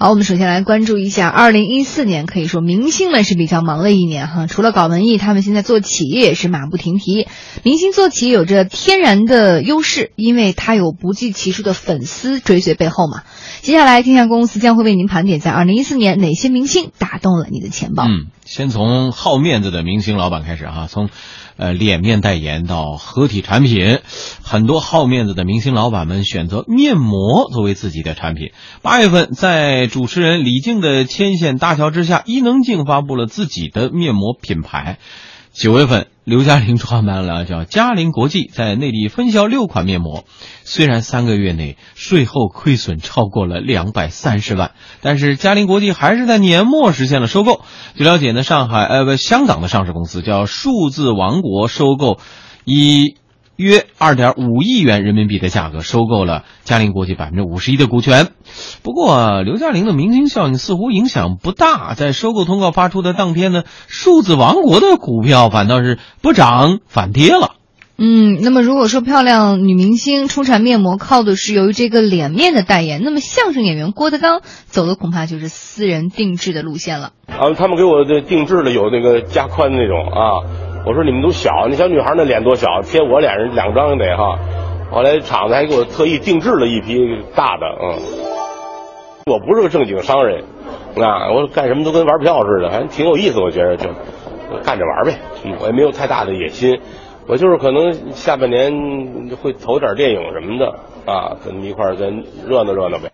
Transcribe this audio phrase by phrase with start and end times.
[0.00, 4.46] 好，我们首先来关注一下，二零一四年可以说明星们是比较忙的一年哈。
[4.46, 7.26] 除了搞文艺，他们现在做企业也是马不停蹄。
[7.64, 13.24] 明星做企业有着天然的优势，因为他有不计其数的粉丝追随背后嘛。
[13.60, 18.04] 接下来，天下公司将会为您盘点在二零一四年哪些明星打动了你的钱包。
[18.04, 21.08] 嗯，先从好面子的明星老板开始哈，从
[21.58, 23.98] 呃脸面代言到合体产品，
[24.42, 28.52] 很多好面子的明星老板们选择面膜作为自己的产品。
[28.80, 34.98] 八月份，在主持人李静的牵线搭桥之下，伊能静发布了自己的面膜品牌。
[35.52, 40.24] 九月份，刘嘉玲创办了叫嘉玲国际，在内地分销六款面膜。
[40.62, 47.62] 虽然三个月内税后亏损超过了两百三十万，但是嘉玲国际还是在年末实现了收购。
[47.94, 52.18] 据了解呢，上海呃不香港的上市公司叫数字王国收购，
[52.66, 53.14] 以
[53.58, 58.28] 约二点五亿元人民币的价格收购了嘉陵国际百分之五十一的股权。
[58.84, 61.94] 不过，刘嘉玲的明星效应似乎影响不大。
[61.94, 67.56] 在收购通告发出的当天呢，数字王国的股票反倒是不涨反跌了。
[68.00, 77.10] 嗯，那么如果说漂亮女明星出产面膜靠的是由于这个脸面的代言，那么相声演员郭德纲走的恐怕就是私人定制的路线了。
[77.26, 80.46] 啊，他们给我的定制的有那个加宽那种啊，
[80.88, 84.38] 我说你们都小，那小女孩那脸多小，贴我脸上两张得哈。
[84.90, 86.96] 后来厂子还给我特意定制了一批
[87.36, 87.98] 大的，嗯。
[89.26, 90.42] 我不是个正经商人，
[90.96, 93.90] 啊，我干什么都跟玩票似的，还挺有意思，我觉得就
[94.64, 95.18] 干着玩呗，
[95.60, 96.80] 我也没有太大的野心。
[97.26, 98.72] 我就是可能下半年
[99.42, 102.06] 会投点电影什么的啊，跟一块儿再
[102.46, 103.10] 热闹热闹呗。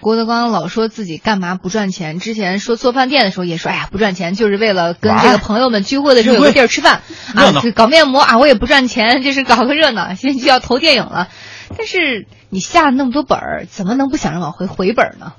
[0.00, 7.02] 郭德纲老说自己干嘛不赚钱，之前说做饭店的时候也说，哎呀不赚钱，就是为了跟这个朋友们聚会的时候有个地儿吃饭
[7.36, 10.14] 啊，搞面膜啊我也不赚钱，就是搞个热闹。
[10.14, 11.28] 现在就要投电影了，
[11.76, 15.32] 但是你下了那么多本儿，怎么能不想着往回回本呢？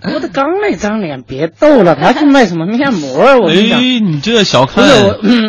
[0.00, 3.40] 郭德纲那张脸别逗了，他去卖什么面膜？
[3.40, 4.84] 我跟你讲，哎，你这小看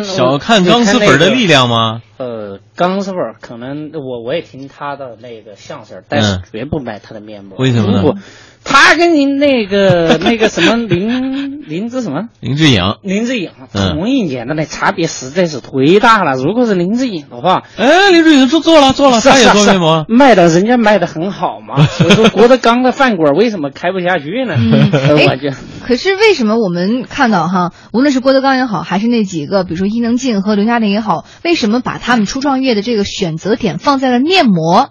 [0.02, 2.02] 小看钢丝粉的力量吗？
[2.16, 7.56] 呃，钢丝粉可能我我也听他的那个相声，但是嗯绝不买他的面膜。
[7.58, 8.16] 为什么
[8.64, 16.36] 他跟您那个 那个什么林林志什么林志颖，林志颖嗯同一年的那差别实在是忒大了。
[16.36, 20.04] 如果是林志颖的话，哎，林志颖做做了做了，他也做面膜。
[20.08, 21.84] 卖的人家卖的很好嘛。
[21.86, 24.56] 所以说郭德纲的饭馆为什么开不下去呢？
[25.86, 34.90] 可是为什么我们看到哈，无论是郭德纲也好，还是那几个，比如说伊能静和刘嘉玲也好，为什么把他们初创业的这个选择点放在了面膜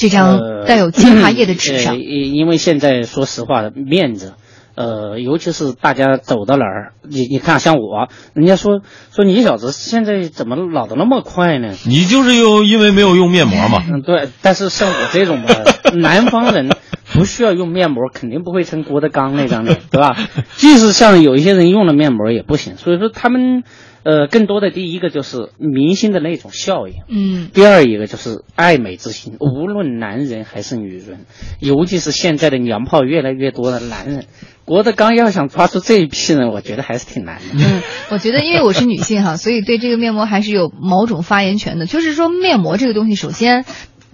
[0.00, 1.94] 这张呃带有精华液的纸上？
[1.94, 4.32] 呃因因为现在说实话，面子，
[4.74, 8.80] 呃，尤其是大家走到哪儿，你你看像我，人家说
[9.12, 11.74] 说你小子现在怎么老的那么快呢？
[11.84, 13.84] 你就是用因为没有用面膜嘛。
[13.86, 16.70] 嗯，对，但是像我这种的南方人，
[17.12, 20.16] 不需要用面膜，肯定不会成郭德纲那张脸，对吧？
[20.56, 23.64] 即使像有一些人用了面膜也不行，所以说他们，
[24.02, 26.94] 呃，更多的第一个就是明星的那种效应。
[27.08, 31.26] 嗯，第二一个就是爱美之心，无论男人还是女人，
[31.60, 34.24] 尤其是现在的娘炮越来越多的男人，
[34.64, 37.44] 郭德纲要想抓住这一批人，我觉得还是挺难的。
[37.54, 41.86] 嗯，我觉得因为我是女性哈，所以对这个面膜还是有某种发言权的。
[41.86, 43.64] 就是说，面膜这个东西，首先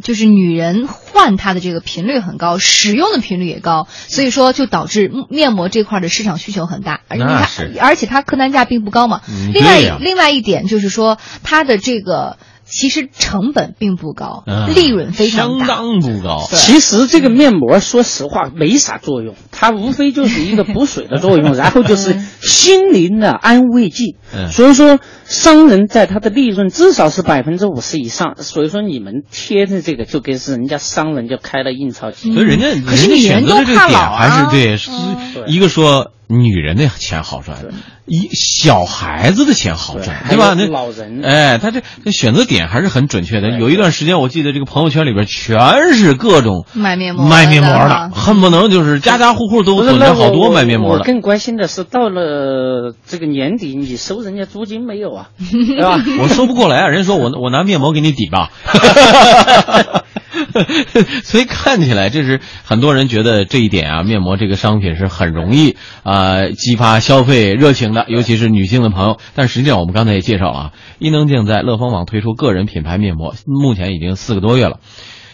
[0.02, 9.22] 就是女人换它的这个频率很高，使用的频率也高，所以说就导致面膜这块的市场需求很大，而且它而且它客单价并不高嘛。
[9.28, 15.66] 嗯另外另外一点就是说，它的这个其实成本并不高，嗯利润非常相。
[15.68, 16.44] 当不高。
[16.50, 24.16] 其实这个面膜，说实话没啥作用，它无非就是一个补水的作用， 然后就是心灵的安慰剂。
[24.34, 28.34] 嗯所以说，商人在他的利润至少是百分之五十以上。
[28.36, 32.32] 所以说，你们贴的这个就跟是人家商人就开了印钞机。
[32.34, 34.90] 所以人家嗯可是人家女人选择的这个点都怕老啊还是对，是
[35.34, 37.58] 对一个说女人的钱好赚，
[38.04, 40.54] 一小孩子的钱好赚，对对吧？
[40.56, 43.58] 那老人哎，他这这选择点还是很准确的。
[43.58, 50.98] 有一段时间，我记得这个朋友圈里边全是各种卖面膜卖面膜的的，恨不能就是家家户户都囤着好多卖面膜的。
[51.00, 55.28] 我更关心的是，到了这个年底，你收人家租金没有啊？
[55.38, 56.02] 对吧？
[56.20, 58.50] 我收不过来啊，人家说我我拿面膜给你抵吧，
[61.24, 69.18] 所以看起来这是很多人觉得这一点啊，面膜这个商品是很容易啊、激发消费热情的，尤其是女性的朋友。
[69.34, 74.80] 但实际上我们刚才也介绍了啊，伊能静在乐蜂网推出个人品牌面膜，目前已经四个多月了。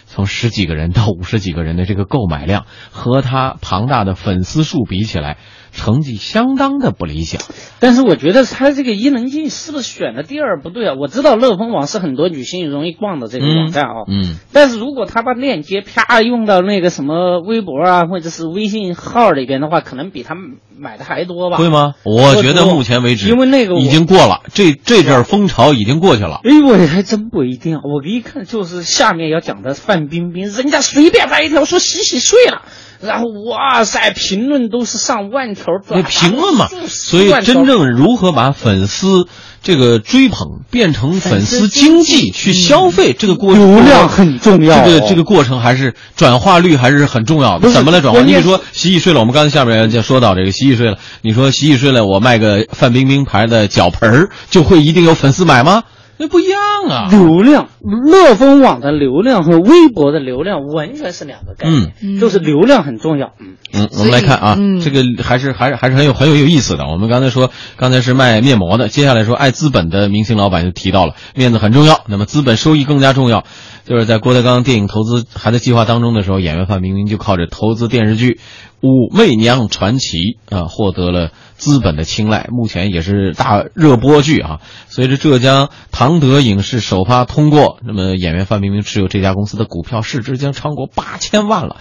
[0.07, 5.39] 从十几个人到五十几个人的这个购买量，和他庞大的粉丝数比起来，
[5.73, 7.41] 成绩相当的不理想。
[7.81, 10.95] 但是我觉得他这个伊能静是不是选的第二不对啊？
[10.99, 21.57] 我知道乐蜂网是很多女性容易逛的这个网站啊，嗯，但是如果他把链接啪用到那个什么微博啊或者是微信号里边的话，可能比他们买的还多吧？
[21.57, 21.95] 会吗？
[22.05, 26.41] 我觉得目前为止，因为那个已经过了，这这阵风潮已经过去了。
[26.45, 27.79] 哎，我还真不一定。
[27.79, 32.63] 我一看就是下面要讲的范冰冰，人家随便发一条说洗洗睡了。
[33.03, 39.27] 然后哇塞，评论都是上万条，那评论嘛，所以真正如何把粉丝
[39.63, 44.85] 这个追捧变成粉丝经济去消费，这个过程流量很重要。
[44.85, 47.71] 这个这个过程还是转化率还是很重要的。
[47.71, 48.21] 怎么来转化？
[48.21, 55.83] 你比如说洗洗睡了，我们刚才下面就说到这个洗洗睡了，你说洗洗睡了，我卖个范冰冰牌的脚盆儿，就会一定有粉丝买吗？
[56.23, 57.09] 那不一样啊！
[57.11, 63.33] 流量，乐蜂网的流量和微博的流量完全是两个概念，嗯就是流量很重要。
[63.41, 66.85] 嗯嗯，我们来看啊，嗯这个还是还是还是很有很有有意思的。
[66.87, 73.43] 我们刚才说，刚才是卖面膜的，接下来说爱资本的明星老板就提到了面子很重要，那么资本收益更加重要。
[73.85, 78.35] 就是在郭德纲电影投资还在计划当中的时候，演员范冰冰就靠着投资电视剧
[78.83, 80.19] 《武媚娘传奇》
[80.51, 84.61] 啊，获得了资本的青睐，目前也是大热播剧啊。
[84.89, 91.77] 随着浙江唐德影视首发通过，那么演员范冰冰持有这家公司的股票，市值将超过八千万了。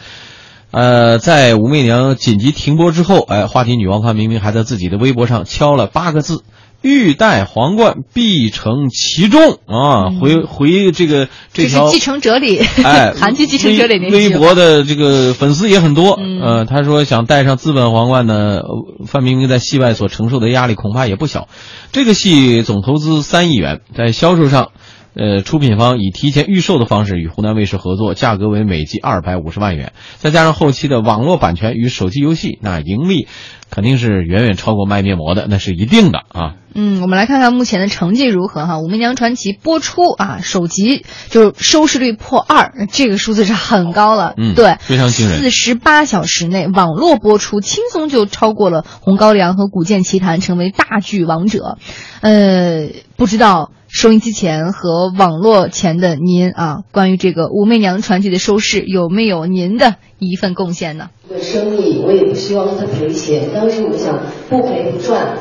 [0.70, 6.44] 呃，在《武媚娘》紧急停播之后，哎，话题女王范冰冰还在自己的微博上敲了八个字。
[6.82, 10.10] 欲戴皇冠，必承其重啊！
[10.20, 16.20] 回回这个这条继承者里，哎， 韩剧继承者里那微博的这个粉丝也很多。
[16.42, 18.62] 呃，他说想戴上资本皇冠呢，
[19.06, 21.48] 范冰冰在戏外所承受的压力恐怕也不小。
[21.92, 24.72] 这个戏总投资三亿元，在销售上。
[25.14, 33.28] 呃，出品方以提前预售的方式与湖南卫视合作，价格为每集二百五十万元，再加上后期的网络版权与手机游戏，那盈利
[33.70, 36.56] 肯定是远远超过卖面膜的，那是一定的啊。
[36.74, 38.76] 嗯，我们来看看目前的成绩如何哈。
[38.82, 44.34] 《武媚娘传奇》播出啊，首集就收视率破二，这个数字是很高了。
[44.38, 45.40] 嗯，对，非常惊人。
[45.40, 51.78] 四十八小时内网络播出，轻松就超过了《红高粱》和《古剑奇谭》，成为大剧王者。
[52.22, 52.88] 呃，
[53.18, 53.72] 不知道。
[53.94, 61.10] 收音机前和网络前的您啊，关于这个《武媚娘传奇》的收视，有没有您的一份贡献呢？
[61.28, 64.18] 这个生意我也不希望它赔钱，当时我想
[64.50, 65.38] 不赔不赚，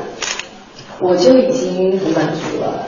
[0.99, 2.87] 我就已经很满足了。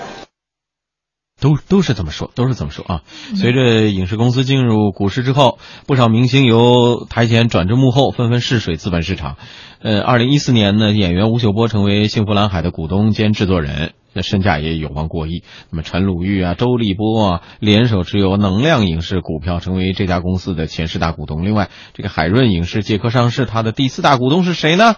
[1.43, 3.01] 都都是这么说，都是这么说啊！
[3.35, 9.35] 随着影视公司进入股市之后，不少明星由台前转至幕后，纷纷试水资本市场。
[9.81, 13.91] 呃，二零一四年呢，演员吴秀波成为幸福蓝海的股东兼制作人。
[14.13, 15.43] 那身价也有望过亿。
[15.69, 21.43] 那么陈鲁豫啊、周立波啊联手持有能量影视股票，成为这家公司的前十大股东。
[21.43, 24.95] 另外，这个海润影视借壳上市，它的第四大股东是谁呢？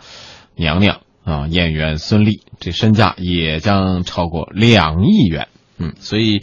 [0.56, 5.48] 娘娘啊，演员孙俪，这身价也将超过两亿元。
[5.78, 6.42] 嗯，所以，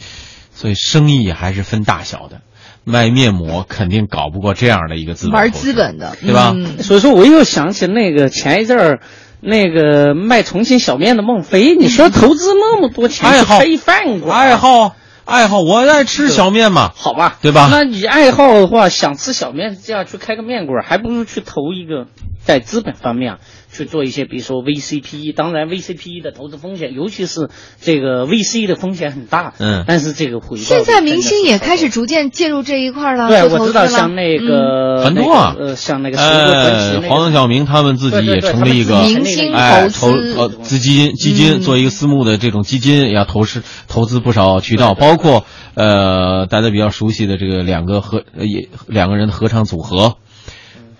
[0.51, 2.41] 所以生意还是分大小的。
[2.83, 6.53] 卖面膜肯定搞不过这样的一个资本，玩资本的，对吧？
[6.55, 8.99] 嗯、所以说，我又想起那个前一阵儿。
[9.45, 14.95] 那个卖重庆小面的孟非，你说投资那么多钱爱好开饭馆，爱好
[15.25, 17.67] 爱好，我爱吃小面嘛，好吧，对吧？
[17.69, 22.07] 那你爱好的话，想吃小面，这样去开个面馆，还不如去投一个
[22.39, 23.39] 在资本方面
[23.73, 25.33] 去做一些，比如说 VCPE。
[25.35, 27.49] 当然，VCPE 的投资风险，尤其是
[27.81, 29.53] 这个 VC 的风险很大。
[29.59, 33.27] 嗯，但是这个回报现在明星也开始逐渐介入这一块了。
[33.27, 50.17] 对，我知道，像那个、嗯、很多啊，呃，像那个呃，黄晓明他们自己也成立一个明星哎投资呃资金基金，做一个私募的这种基金，也要投资投资不少渠道，包括呃大家比较熟悉的这个两个合也两个人的合唱组合，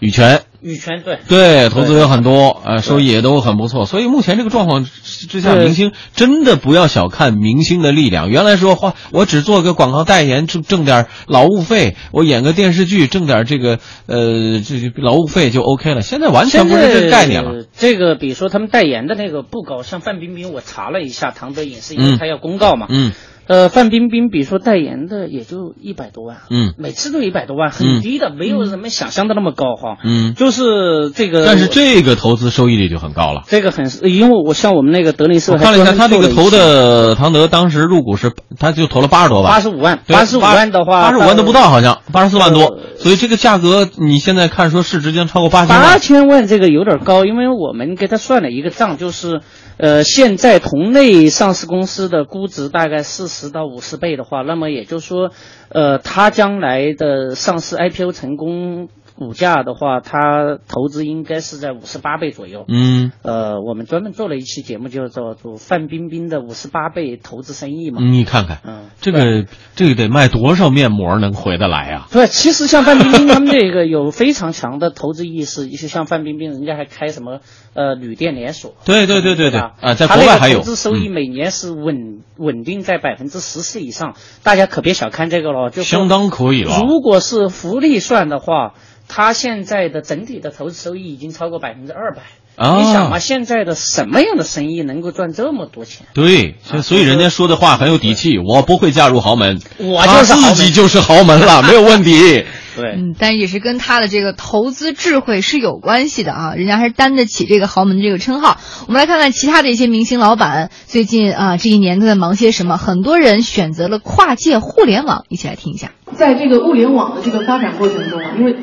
[0.03, 0.41] 羽泉。
[0.61, 3.85] 羽泉对对，投资有很多，呃，收益也都很不错。
[3.85, 8.29] 所以目前这个状况之下，明星真的不要小看明星的力量。
[8.29, 16.01] 原来说花我只做个广告代言，挣挣点劳务费，我演个电视剧挣点这个呃这劳务费就 OK 了。
[16.01, 17.65] 现在完全不是这个概念了。
[17.73, 22.87] 这个比如说他们代言的那个不高，像范冰冰，我查了一下，唐德影视，因为他要公告嘛。
[22.89, 23.11] 嗯。
[23.45, 49.41] 呃，范冰冰，比如说代言的也就一百多万，嗯，每次都一百多万，很低的，没有人们想象的那么高哈，嗯，就是这个，但是这个投资收益率就很高了，这个很，因为我像我们那个德林社，我看了一下，他这个投的唐德当时入股是，他就投了八十多万，八十五万，八十五万的话，八十五万都不到，好像八十四万多，所以这个价格你现在看说市值将超过八千万，八千万这个有点高，因为我们给他算了一个账，就是。
[49.77, 55.31] 呃，现在同类上市公司的估值大概四十到五十倍的话，那么也就是说，
[55.69, 62.65] 呃，它将来的上市 IPO 成功股价的话，它投资应该是在五十八倍左右。
[62.67, 68.01] 嗯，呃，我们专门做了一期节目，就叫做范冰冰的五十八倍投资生意嘛。
[68.01, 72.07] 你看看，嗯，这个这个得卖多少面膜能回得来呀？
[72.11, 77.39] 对，其实像范冰冰他们这个有非常强的投资意识，一些像范冰冰，人家还开什么
[77.73, 78.75] 呃旅店连锁。
[78.85, 86.79] 对对对对对吧啊，在国外还有那个投资收益嗯每年是稳稳定在百分之十四以上，大家可别小看这个了，就相当可以了。
[86.81, 88.73] 如果是福利算的话，
[89.07, 92.21] 它现在的整体的投资收益已经超过百分之二百。
[92.55, 96.05] 啊你想嘛，现在的什么样的生意能够赚这么多钱？
[96.13, 98.37] 对，所以所以人家说的话很有底气。
[98.37, 102.45] 我不会嫁入豪门，我就是自己就是豪门了， 没有问题。
[102.75, 108.59] 对，嗯，但也是跟他的这个投资智慧是有关系的啊，人家还是担得起这个豪门的这个称号。
[108.87, 112.77] 我们来看看其他的一些明星老板最近啊这一年都在忙些什么。
[112.77, 115.91] 很多人选择了跨界互联网，一起来听一下。
[116.15, 118.55] 在这个物联网的这个发展过程中啊，因为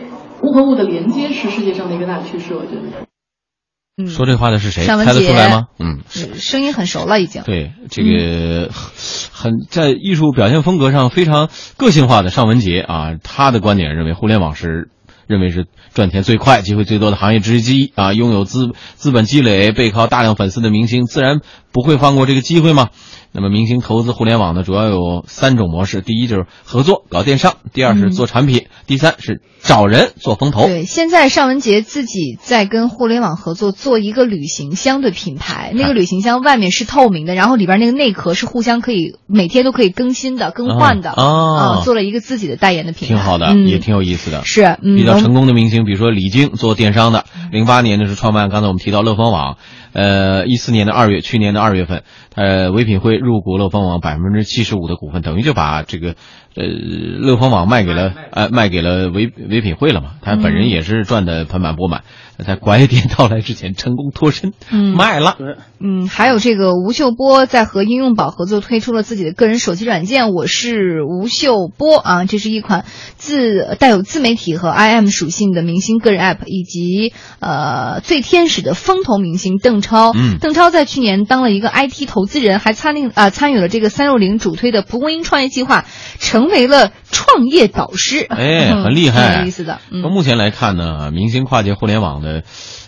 [0.43, 3.07] 物和物的连接是世界上的一个大趋势，我觉得。
[3.97, 4.85] 嗯，说这话的是谁？
[4.85, 5.67] 猜得出来吗？
[5.79, 7.43] 嗯，声音很熟了已经。
[7.43, 8.71] 对，这个
[9.33, 14.91] 很在艺术表现风格上非常个性化的尚雯婕啊，她的观点认为互联网是
[15.27, 21.41] 认为是赚钱最快、机会最多的行业之一啊，拥有资资本积累、背靠大量粉丝的明星，自然
[21.73, 22.89] 不会放过这个机会吗。
[23.33, 30.67] 那么，明星投资互联网呢，主要有三种模式：第一就是合作搞电商，第二是做产品，第三是找人做风投。
[30.67, 44.43] 对，现在尚雯婕自己在跟互联网合作做一个旅行箱的品牌，那个旅行箱外面是透明的，然后里边那个内壳是互相可以每天都可以更新的、更换的啊啊做了一个自己的代言的品牌，挺好的，嗯、也挺有意思的。
[44.45, 49.57] 是，嗯，比较成功的明星，比如说李菁做电商的，零八年的时候创办，刚才我们提到乐蜂网，
[49.93, 56.15] 呃，一四年的二月，去年的二月份，呃，唯品会入股乐蜂网百分之七十五的股份，等于就把这个，
[56.55, 60.13] 呃，乐蜂网卖给了，呃，卖给了唯唯品会了嘛。
[60.23, 62.03] 他本人也是赚的盆满钵满，
[62.47, 65.37] 在拐点到来之前成功脱身，嗯卖了。
[65.81, 72.85] 嗯，还有这个吴秀波在和应用宝合作推出了自己的个人手机软件，我是吴秀波啊，这是一款
[73.17, 80.13] 自带有自媒体和 IM 属性的明星个人 App，以及呃最天使的风投明星邓超。
[80.15, 85.85] 嗯邓超在去年当了一个 IT 投资人，还参令啊、参与了这个三六零主推的蒲公英创业计划，
[86.19, 88.27] 成为了创业导师。
[88.29, 89.81] 哎，嗯很厉害，挺有意思的。
[89.91, 92.43] 嗯从目前来看呢，明星跨界互联网的，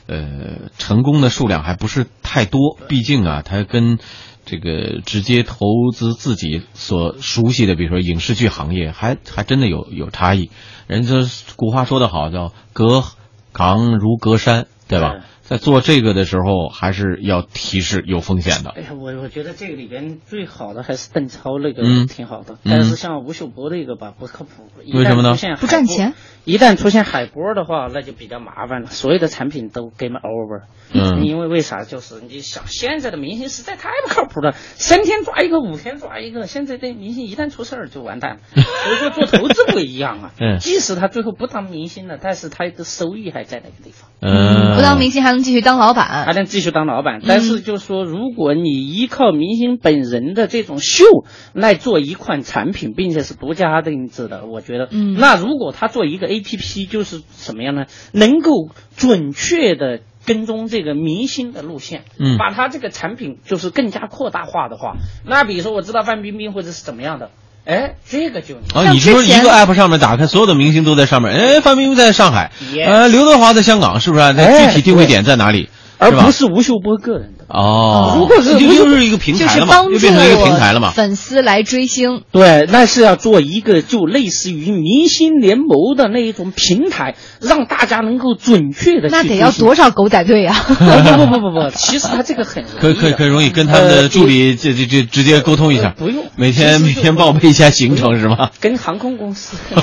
[0.07, 2.79] 呃，成功的数量还不是太多。
[2.89, 3.99] 毕竟啊，它跟
[4.45, 10.51] 这个直接投资自己所熟悉的，比如说影视剧行业，还还真的有有差异。
[10.89, 11.15] 人家
[11.57, 13.05] 古话说得好，叫隔
[13.53, 15.15] 行如隔山，对吧？
[15.49, 18.71] 对在做这个的时候，还是要提示有风险的。
[18.71, 26.15] 哎呀，我我觉得这个里边最好的还是邓超那个嗯挺好的，嗯但是像吴秀波那个吧不靠谱，为什么呢不赚钱。
[26.45, 30.63] 一旦出现海波的话，那就比较麻烦了，所有的产品都 game over。
[30.95, 31.85] 嗯因为为啥？
[31.85, 36.47] 就是你想现在的明星实在太不靠谱了，三天抓一个，五天抓一个。
[36.47, 38.41] 现在的明星一旦出事儿就完蛋了。
[38.55, 44.11] 所以说做投资不一样啊，嗯即使他最后不当明星了，但是他的收益还在那个地方。
[44.21, 46.33] 嗯，不当明星还能继续当老板还。
[46.33, 47.21] 能继续当老板。
[47.27, 51.05] 但是就是说，如果你依靠明星本人的这种秀
[51.53, 57.87] 来做一款产品，并且是独家定制的，我觉得，嗯那如果他做一个 A P P，就是什么样呢？
[58.13, 60.01] 能够准确的。
[60.25, 64.95] 跟踪这个明星的路线，嗯把他这个产品就是更加扩大化的话，
[65.27, 67.31] 那比如说我知道范冰冰或者是怎么样的，
[67.65, 71.33] 哎，这个就啊，像你说一个 app 上面打开，所有的明星都在上面。
[71.33, 72.51] 哎，范冰冰在上海，
[72.85, 74.33] 呃，刘德华在香港，是不是？
[74.33, 75.69] 那哎具体定位点在哪里？
[76.03, 77.45] 而不是吴秀波个人的。
[77.49, 78.15] 哦。
[78.19, 80.91] 如果是就又是一个平台了嘛，就变成一个平台了嘛。
[80.91, 82.23] 粉丝来追星。
[82.33, 90.55] 对，那是要做一个就类似于明星联盟的那一种平台，让大家能够准确的那得要多少狗仔队啊！
[90.67, 98.51] 不不不不不， 其实他这个很可可可容易跟他们的助理这这这直接沟通一下，呃不用每天每天报备一下行程是吗？
[98.61, 99.57] 跟航空公司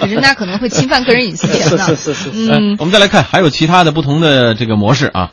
[0.00, 1.84] 可是那可能会侵犯个人隐私权呢。
[1.86, 5.32] 是是是是嗯呃，我们再来看，还有其他的不同的这个模式啊。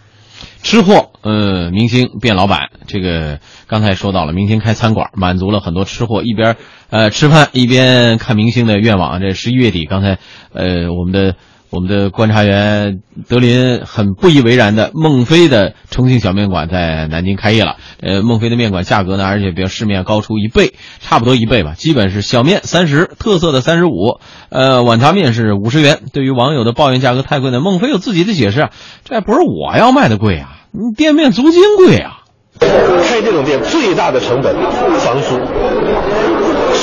[0.62, 6.58] 吃货，呃，明星变老板，这个刚才说到了，明星开餐馆，满足了很多吃货一边
[6.90, 9.22] 呃吃饭一边看明星的愿望。
[9.22, 10.18] 这十一月底，刚才
[10.54, 11.36] 呃我们的
[11.76, 17.76] 我们的观察员德林很不以为然的，孟非的重庆小面馆在南京开业了。
[18.02, 26.00] 呃，孟非的面馆价格呢，而且比市面高出一倍，差不多一倍吧，基本是小面三十，特色的三十五，呃，碗茶面是五十元。
[26.14, 28.70] 对于网友的抱怨价格太贵呢，孟非有自己的解释，
[29.04, 32.22] 这不是我要卖的贵啊，你店面租金贵啊。
[32.58, 34.56] 开这种店最大的成本
[35.00, 35.36] 房租，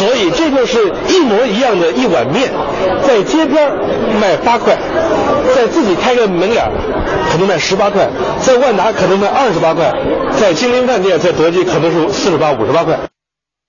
[0.02, 0.78] 所以这就是
[1.08, 2.50] 一模一样的一碗面，
[3.06, 3.70] 在街边
[4.20, 4.76] 卖八块，
[5.54, 6.64] 在自己开个门脸
[7.30, 9.92] 可能卖十八块，在万达可能卖二十八块，
[10.38, 12.98] 在金陵饭店在德基可能是四十八五十八块。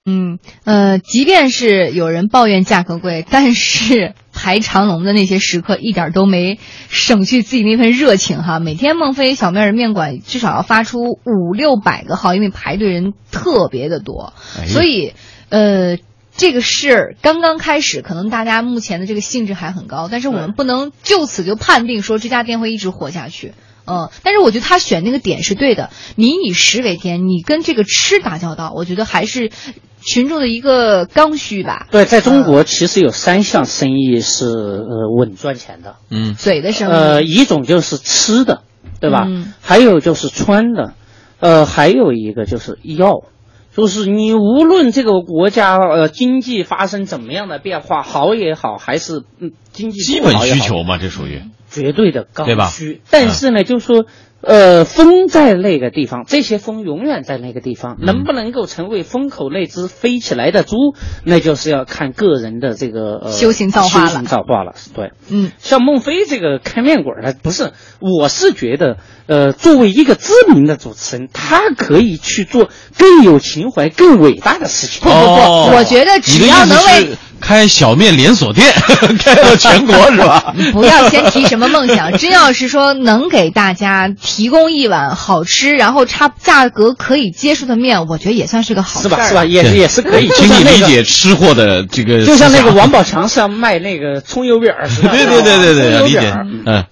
[0.06, 6.60] 嗯呃，即便是有人抱怨价格贵，但是排长龙的那些食客一点都没
[6.90, 8.60] 省去自己那份热情哈。
[8.60, 15.14] 每天孟非小面人面馆至少要发出五六百个号，因为排队人特别的多，哎所以
[15.50, 15.98] 呃。
[16.44, 23.54] 这个事儿刚刚开始，可能大家目前的这个兴致还很高，但是我们不能就此就判定说这家店会一直活下去。
[23.88, 29.52] 嗯，但是我觉得他选那个点是对的，民以食为天，你跟这个吃打交道，我觉得还是
[30.02, 31.88] 群众的一个刚需吧。
[31.92, 38.64] 对，在中国其实有三项生意是呃稳赚钱的，嗯，嘴的生意，呃，一种就是吃的，
[39.00, 39.24] 对吧？
[39.30, 40.94] 嗯还有就是穿的，
[41.40, 43.24] 呃，还有一个就是药。
[43.76, 51.42] 就是你无论这个国家呃经济发生怎么样的变化，好也好，还是嗯经济基本需求嘛，这属于。
[51.70, 52.68] 绝对的刚对吧？
[52.68, 53.02] 需。
[53.10, 54.06] 但是呢，就是说
[54.46, 60.76] 呃，风在那个地方，这些风永远在那个地方，嗯能不能够成为风口那只飞起来的猪，
[61.24, 65.14] 那就是要看个人的这个呃修行造化了修行造化了，对。
[65.30, 67.72] 嗯，像孟非这个开面馆的，不是，
[68.02, 68.98] 我是觉得，
[69.28, 75.02] 呃，作为一个知名的主持人，他可以去做更有情怀、更伟大的事情。
[75.04, 78.74] 不不不，我觉得只要能为开小面连锁店，
[79.20, 80.56] 开到全国是吧？
[80.72, 89.28] 不要先提什么梦想， 真要是说能给大家提供一碗好吃，然后差价格可以接受的面，我觉得也算是个好事儿是吧？
[89.28, 89.44] 是吧？
[89.46, 90.30] 也是也是可以。
[90.30, 94.88] 就请你理解吃货的这个，就像那个王宝强是要卖那个葱油饼儿。
[94.88, 96.86] 对对对对对，葱油理解饼，嗯。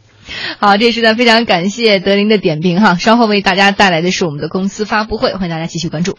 [0.59, 6.17] 好，这是呢非常感谢德林的点评哈，稍后为大家带来的是我们的公司发布会，欢迎大家继续关注。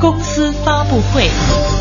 [0.00, 1.75] 公司发布会。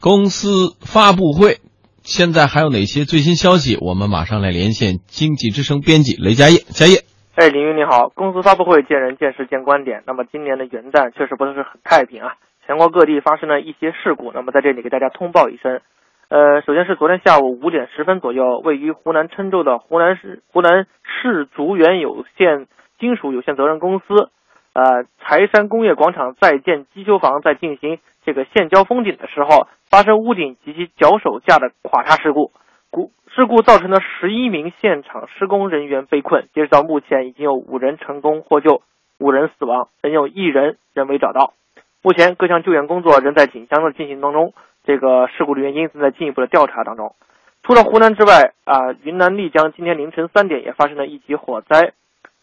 [0.00, 1.58] 公司发布会，
[2.02, 3.76] 现在还有哪些最新消息？
[3.80, 7.02] 我们马上来连线经济之声编辑雷佳业，佳业。
[7.34, 10.04] 哎，林云你好，公司发布会见人见事见观点。
[10.06, 12.34] 那么今年的元旦确实不是很太平啊，
[12.64, 14.30] 全国各地发生了一些事故。
[14.32, 15.80] 那么在这里给大家通报一声，
[16.28, 22.66] 呃，首先是昨天下午五点十分左右，位于湖南郴州的湖南市湖南市竹园有限
[23.00, 24.30] 金属有限责任公司，
[24.78, 32.52] 呃，柴山工业广场在建机修房在进行这个现浇封顶的时候，发生屋顶及其脚手架的垮塌事故。
[32.88, 38.82] 故事故造成了十一名现场施工人员被困，截止到目前已经有五人成功获救，
[39.18, 41.54] 五人死亡，仍有一人仍未找到。
[42.00, 47.16] 目前各项救援工作仍在紧张的进行当中，这个事故的原因正在进一步的调查当中。
[47.64, 51.94] 除了湖南之外，啊、云南丽江今天凌晨三点也发生了一起火灾，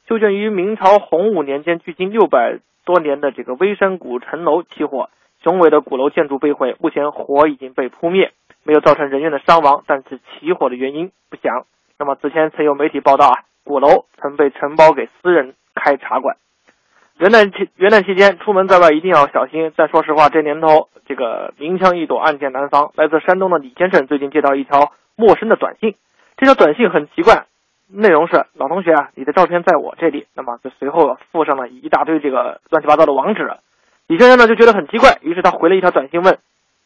[0.07, 5.09] 修建于明朝洪武年间，距今六百多年的这个微山古城楼起火，
[5.41, 8.31] 雄伟的鼓楼建筑被毁，目前火已经被扑灭。
[8.67, 11.65] 没有造成人员的伤亡，但是起火的原因不详。
[11.99, 16.37] 那么此前曾有媒体报道啊，鼓楼曾被承包给私人开茶馆。
[17.17, 19.71] 元旦期元旦期间出门在外一定要小心。
[19.75, 22.91] 但说实话，这年头这个明枪易躲，暗箭难防。
[22.95, 25.95] 来自山东的李先生最近接到一条陌生的短信，
[26.37, 27.45] 这条短信很奇怪，
[27.87, 30.27] 内容是老同学啊，你的照片在我这里。
[30.35, 33.57] 那么就随后附上了一大堆这个乱七八糟的网址。
[34.07, 36.39] 李先生呢就觉得很奇怪，于是他回了一条短信问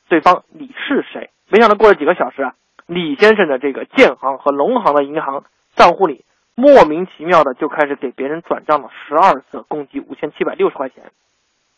[0.08, 1.30] 对方你是谁？
[1.50, 2.54] 没想到过了几个小时啊，
[2.86, 5.44] 李先生的这个建行和农行的银行
[5.76, 6.24] 账户里
[6.56, 11.12] 莫名其妙的就开始给别人转账了十二次，共计五千七百六十块钱。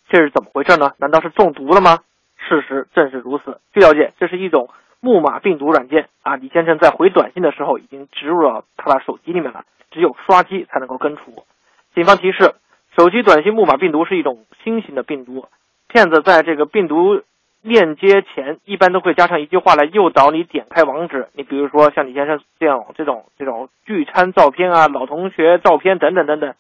[0.10, 0.91] 这是怎么回事呢？
[0.97, 1.99] 难道是中毒了吗？
[2.38, 3.62] 事实正是如此。
[3.73, 4.69] 据了解，这是一种
[5.01, 6.35] 木马病毒软件啊。
[6.35, 11.43] 李先生在回短信的时候已经植入了他的手机里面了，只有刷机才能够根除。
[11.93, 12.53] 警方提示，
[12.95, 15.45] 手机短信木马病毒是一种新型的病毒，
[15.87, 17.21] 骗子在这个病毒
[17.61, 21.27] 链接前一般都会加上一句话来诱导你点开网址。
[21.33, 26.55] 你比如说像李先生这样这种这种聚餐照片啊、老同学照片等等等等，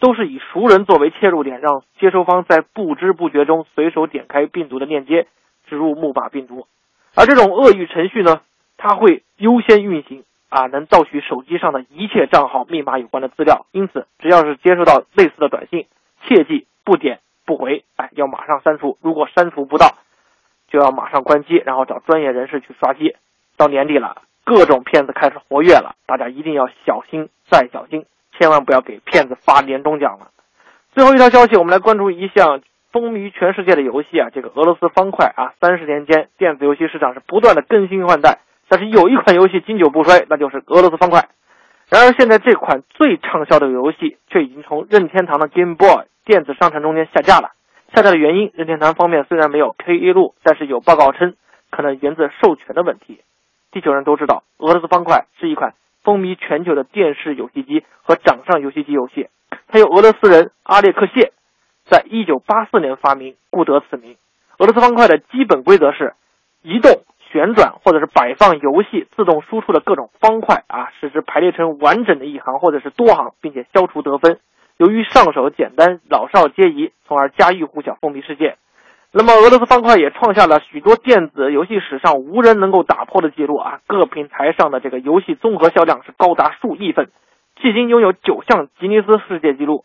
[0.00, 5.26] 都是以熟人作为切入点，让接收方在不知不觉中随手点开病毒的链接，
[5.68, 6.66] 植入木马病毒。
[7.14, 8.40] 而这种恶意程序呢，
[8.76, 13.66] 它会优先运行啊，能盗取手机上的一切账号、密码有关的资料。
[13.72, 15.86] 因此，只要是接收到类似的短信，
[16.26, 18.98] 切记不点不回，哎，要马上删除。
[19.00, 19.94] 如果删除不到，
[20.68, 23.16] 就要马上关机，然后找专业人士去刷机。
[23.56, 30.30] 到年底了，各种骗子开始活跃了，大家一定要小心再小心，千万不要给骗子发年终奖了。
[30.92, 32.60] 最后一条消息，我们来关注一项
[32.94, 41.28] 风靡全世界的游戏啊，这个俄罗斯方块啊，三十年间电子游戏市场是不断的更新换代，但是有一款游戏经久不衰，那就是俄罗斯方块。
[41.90, 47.50] 然而现在这款最畅销的游戏却已经从任天堂的 Game Boy 电子商城中间下架了。
[47.92, 51.34] 下架的原因，任天堂方面虽然没有披露，但是有报告称
[51.70, 53.22] 可能源自授权的问题。
[53.72, 59.26] 地球人都知道，俄罗斯方块是一款风靡全球的电视游戏机和掌上游戏机游戏，
[59.66, 61.32] 它由俄罗斯人阿列克谢
[61.88, 64.16] 在一九八四年发明，故得此名。
[64.58, 66.14] 俄罗斯方块的基本规则是
[66.62, 67.02] 移动。
[67.32, 74.38] 旋转或者是摆放游戏自动输出的各种方块啊，使之排列成完整的一行或者是多行，并且消除得分。
[74.76, 78.56] 由于上手简单，老少皆宜，从而家喻户晓，风靡世界。
[79.10, 83.80] 那么，俄罗斯方块也创下了许多电子游戏史上无人能够打破的记录啊！
[83.88, 87.06] 各平台上的这个游戏综合销量是高达数亿份，
[87.60, 89.84] 迄今拥有九项吉尼斯世界纪录，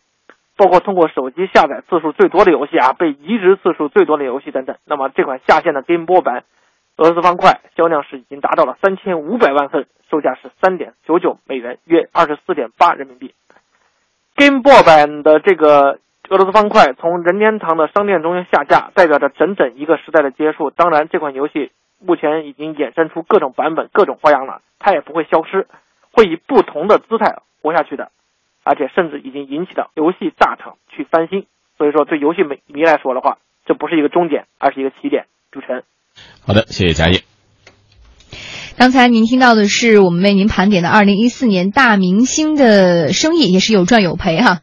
[0.60, 4.76] 包括通过手机下载次数最多的游戏啊，被移植次数最多的游戏等等。
[4.84, 6.44] 那么，这款下线的 Game Boy 版。
[6.98, 13.32] 俄罗斯方块销量是已经达到了三千五百万份，售价是三点九九美元，约二十四点八人民币。
[14.36, 20.68] Game Boy 版的这个俄罗斯方块从任天堂的商店中下架，代表着整整一个时代的结束。
[20.68, 21.72] 当然，这款游戏
[22.04, 25.68] 目前已经衍生出各种版本、各种花样了，它也不会消失，
[26.12, 28.10] 会以不同的姿态活下去的，
[28.70, 31.46] 而且甚至已经引起了游戏大厂去翻新。
[31.76, 35.24] 所以说，对游戏迷迷来说的话，这不是一个终点，而是一个起点。
[35.50, 35.82] 主持人。
[36.46, 37.22] 好的，谢谢佳叶。
[38.76, 44.58] 刚才您听到的是我们为您盘点的二零一四年大明星的生意，也是有赚有赔哈。